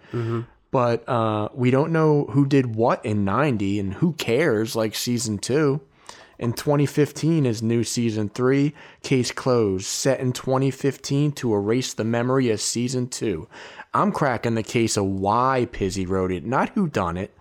[0.72, 5.38] But uh, we don't know who did what in 90 and who cares, like season
[5.38, 5.80] two.
[6.36, 8.74] In 2015 is new season three.
[9.04, 9.86] Case closed.
[9.86, 13.46] Set in 2015 to erase the memory of season two.
[13.94, 17.32] I'm cracking the case of why Pizzy wrote it, not who done it.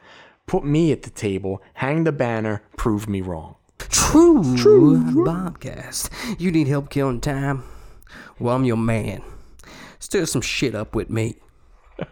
[0.45, 3.55] Put me at the table, hang the banner, prove me wrong.
[3.79, 4.99] True, True.
[5.25, 6.11] Bobcast.
[6.39, 7.63] You need help killing time?
[8.39, 9.21] Well, I'm your man.
[9.99, 11.35] Stir some shit up with me.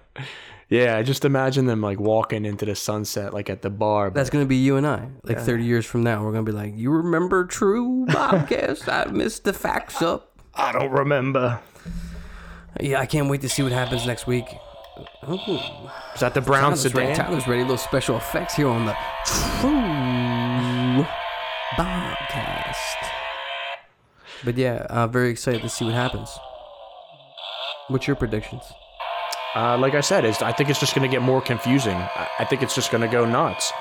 [0.69, 4.09] Yeah, I just imagine them like walking into the sunset, like at the bar.
[4.09, 5.09] That's gonna be you and I.
[5.23, 8.87] Like 30 years from now, we're gonna be like, "You remember True Bobcast?
[8.87, 11.59] I missed the facts up." I don't remember.
[12.79, 14.45] Yeah, I can't wait to see what happens next week.
[15.29, 15.35] Ooh.
[16.13, 17.13] Is that the brown Tyler's ready.
[17.15, 17.25] sedan?
[17.25, 17.63] Tyler's ready.
[17.63, 21.05] Little special effects here on the True
[21.75, 22.70] Bobcast.
[24.43, 26.29] But yeah, I'm very excited to see what happens.
[27.87, 28.63] What's your predictions?
[29.53, 31.95] Uh, like I said, I think it's just going to get more confusing.
[31.95, 33.71] I, I think it's just going to go nuts.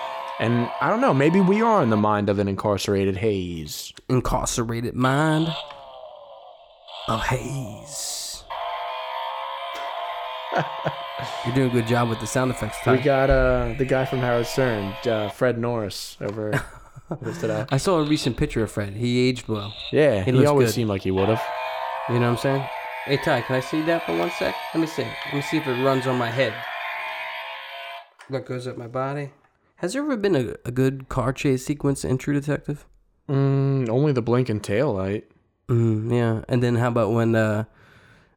[0.40, 3.92] And I don't know, maybe we are in the mind of an incarcerated Hays.
[4.08, 5.54] Incarcerated mind
[7.08, 8.42] of Hays.
[11.44, 12.78] You're doing a good job with the sound effects.
[12.86, 16.52] We got uh, the guy from Howard Stern, uh, Fred Norris, over
[17.70, 18.94] I saw a recent picture of Fred.
[18.94, 19.74] He aged well.
[19.92, 20.74] Yeah, He he, always good.
[20.74, 21.42] seemed like he would have.
[22.08, 22.64] You know what I'm saying?
[23.06, 24.54] Hey Ty, can I see that for one sec?
[24.74, 25.02] Let me see.
[25.02, 26.52] Let me see if it runs on my head.
[28.28, 29.30] What goes up my body?
[29.76, 32.86] Has there ever been a, a good car chase sequence in True Detective?
[33.28, 35.30] Mm, only the blinking tail light.
[35.68, 36.44] Mm, yeah.
[36.48, 37.64] And then how about when uh,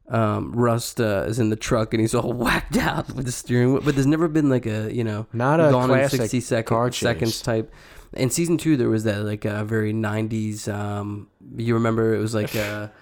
[0.08, 3.72] um, Rust uh, is in the truck and he's all whacked out with the steering
[3.72, 3.82] wheel?
[3.84, 6.68] But there's never been like a you know Not a gone in classic sixty second,
[6.68, 7.00] car chase.
[7.00, 7.72] seconds type.
[8.16, 10.72] In season two, there was that like a very '90s.
[10.72, 12.92] Um, you remember it was like a,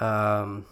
[0.00, 0.64] um,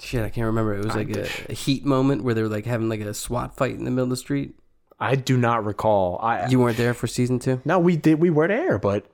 [0.00, 0.74] shit, I can't remember.
[0.74, 3.56] It was like a, a heat moment where they were like having like a SWAT
[3.56, 4.54] fight in the middle of the street.
[5.00, 6.18] I do not recall.
[6.22, 7.60] I You weren't there for season two.
[7.64, 8.20] no, we did.
[8.20, 9.06] We were there, but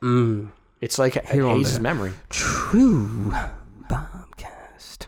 [0.00, 0.50] Mm.
[0.80, 2.12] it's like a Here on haze memory.
[2.30, 3.32] True
[3.90, 5.06] Bobcast.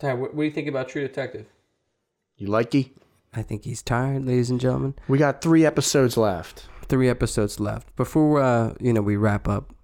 [0.00, 1.46] Ty, what, what do you think about True Detective?
[2.36, 2.90] You likey?
[3.36, 4.94] I think he's tired, ladies and gentlemen.
[5.08, 6.68] We got three episodes left.
[6.88, 7.94] Three episodes left.
[7.94, 9.74] Before uh, you know, we wrap up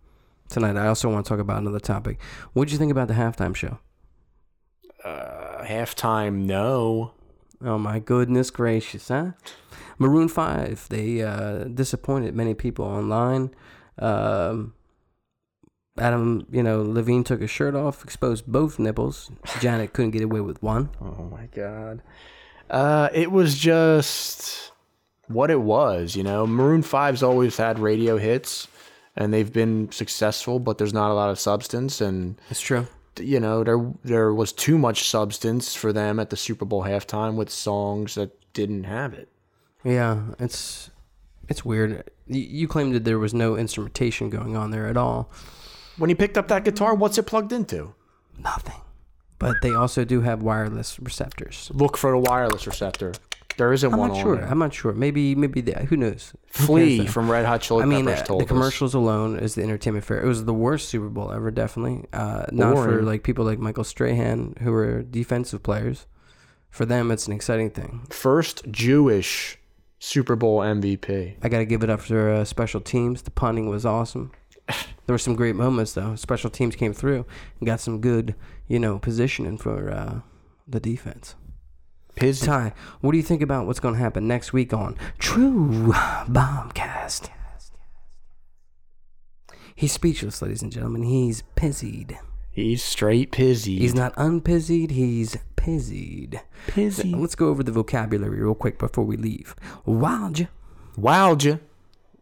[0.48, 2.18] tonight, I also want to talk about another topic.
[2.54, 3.78] What did you think about the halftime show?
[5.04, 7.12] Uh, halftime, no.
[7.60, 9.32] Oh my goodness gracious, huh?
[9.98, 13.50] Maroon Five, they uh, disappointed many people online.
[13.98, 14.72] Um,
[15.98, 19.30] Adam, you know, Levine took his shirt off, exposed both nipples.
[19.60, 20.88] Janet couldn't get away with one.
[21.02, 22.02] Oh my god.
[22.72, 24.72] Uh, it was just
[25.28, 26.46] what it was, you know.
[26.46, 28.66] Maroon 5's always had radio hits
[29.14, 32.86] and they've been successful, but there's not a lot of substance and It's true.
[33.20, 37.34] you know, there there was too much substance for them at the Super Bowl halftime
[37.36, 39.28] with songs that didn't have it.
[39.84, 40.90] Yeah, it's
[41.48, 42.08] it's weird.
[42.26, 45.30] You, you claimed that there was no instrumentation going on there at all.
[45.98, 47.92] When he picked up that guitar, what's it plugged into?
[48.38, 48.80] Nothing.
[49.42, 51.70] But they also do have wireless receptors.
[51.74, 53.12] Look for the wireless receptor.
[53.56, 53.98] There isn't one.
[53.98, 54.36] I'm one not on sure.
[54.36, 54.46] there.
[54.46, 54.92] I'm not sure.
[54.92, 56.32] Maybe maybe the, who knows?
[56.46, 58.48] Flea from Red Hot Chili I mean, Peppers uh, the us.
[58.48, 60.22] commercials alone is the entertainment fair.
[60.22, 62.06] It was the worst Super Bowl ever, definitely.
[62.12, 66.06] Uh, not for like people like Michael Strahan who are defensive players.
[66.70, 68.06] For them, it's an exciting thing.
[68.08, 69.58] First Jewish
[69.98, 71.36] Super Bowl MVP.
[71.42, 73.22] I got to give it up for uh, special teams.
[73.22, 74.32] The punting was awesome.
[75.06, 76.14] There were some great moments though.
[76.14, 77.26] Special teams came through
[77.58, 78.36] and got some good,
[78.68, 80.20] you know, positioning for uh,
[80.66, 81.34] the defense.
[82.14, 82.46] Pizzy.
[82.46, 85.92] Ty, what do you think about what's going to happen next week on True
[86.28, 87.30] Bobcast?
[89.74, 91.02] He's speechless, ladies and gentlemen.
[91.02, 92.18] He's pizzied.
[92.50, 93.80] He's straight pizzied.
[93.80, 94.90] He's not unpizzied.
[94.90, 96.40] He's pizzied.
[96.66, 97.14] pizzy.
[97.14, 99.56] Let's go over the vocabulary real quick before we leave.
[99.86, 100.48] Wowed you.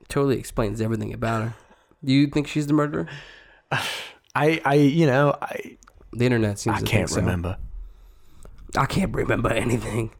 [0.08, 1.54] totally explains everything about her.
[2.04, 3.06] Do you think she's the murderer?
[4.34, 5.76] I, I, you know, I,
[6.12, 7.16] The internet seems I can't think so.
[7.16, 7.56] remember.
[8.76, 10.12] I can't remember anything.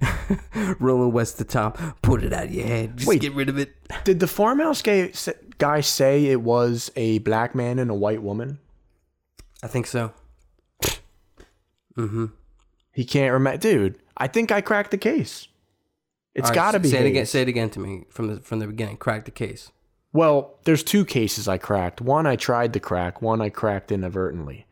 [0.80, 1.78] Roland West the top.
[2.02, 2.96] Put it out of your head.
[2.96, 3.20] Just Wait.
[3.20, 3.74] get rid of it.
[4.04, 5.12] Did the farmhouse guy,
[5.58, 8.58] guy say it was a black man and a white woman?
[9.62, 10.12] I think so.
[11.96, 12.26] Mm-hmm.
[12.92, 13.58] He can't remember.
[13.58, 15.48] Dude, I think I cracked the case.
[16.34, 16.88] It's right, got to be.
[16.88, 17.26] Say it again.
[17.26, 18.96] Say it again to me from the from the beginning.
[18.96, 19.72] Crack the case.
[20.12, 22.00] Well, there's two cases I cracked.
[22.00, 24.66] One I tried to crack, one I cracked inadvertently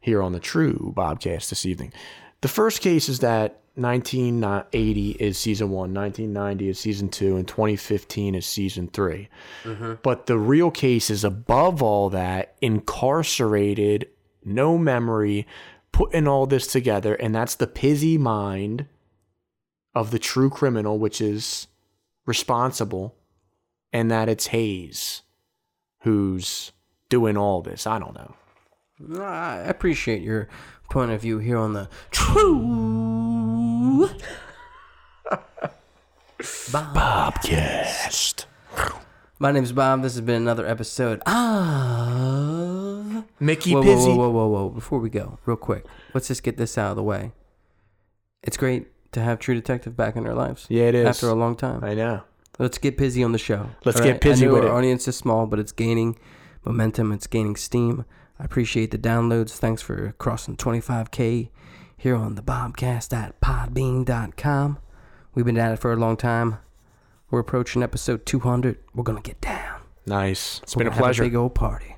[0.00, 1.92] here on the True Bobcast this evening.
[2.40, 8.34] The first case is that 1980 is season one, 1990 is season two, and 2015
[8.34, 9.28] is season 3
[9.64, 9.94] mm-hmm.
[10.02, 14.08] But the real case is above all that, incarcerated,
[14.44, 15.46] no memory,
[15.92, 18.86] putting all this together, and that's the pizzy mind
[19.94, 21.68] of the true criminal, which is
[22.26, 23.14] responsible
[23.92, 25.22] and that it's Hays
[26.00, 26.72] who's
[27.08, 27.86] doing all this.
[27.86, 28.34] I don't know.
[29.22, 30.48] I appreciate your
[30.90, 34.10] point of view here on the True
[36.40, 38.44] Bobcast.
[39.38, 40.02] My name's Bob.
[40.02, 43.24] This has been another episode of.
[43.40, 44.08] Mickey Whoa, whoa, Pizzy.
[44.08, 44.68] whoa, whoa, whoa, whoa!
[44.68, 47.32] Before we go, real quick, let's just get this out of the way.
[48.42, 50.66] It's great to have True Detective back in our lives.
[50.68, 51.06] Yeah, it is.
[51.06, 52.22] After a long time, I know.
[52.60, 53.70] Let's get busy on the show.
[53.84, 54.78] Let's all get busy I know with our it.
[54.78, 56.16] audience is small, but it's gaining
[56.64, 57.10] momentum.
[57.10, 58.04] It's gaining steam.
[58.38, 59.52] I appreciate the downloads.
[59.52, 61.48] Thanks for crossing 25k
[61.96, 64.78] here on the Bobcast at Podbean.com.
[65.34, 66.58] We've been at it for a long time.
[67.30, 68.78] We're approaching episode 200.
[68.94, 69.80] We're gonna get down.
[70.06, 70.60] Nice.
[70.62, 71.22] It's We're been a pleasure.
[71.22, 71.96] big old party.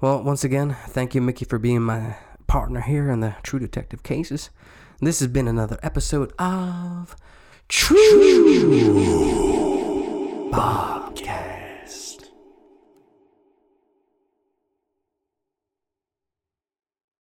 [0.00, 2.16] Well, once again, thank you, Mickey, for being my
[2.46, 4.50] partner here in the True Detective cases.
[5.00, 7.14] This has been another episode of
[7.70, 8.90] True
[10.50, 11.49] Bobcast.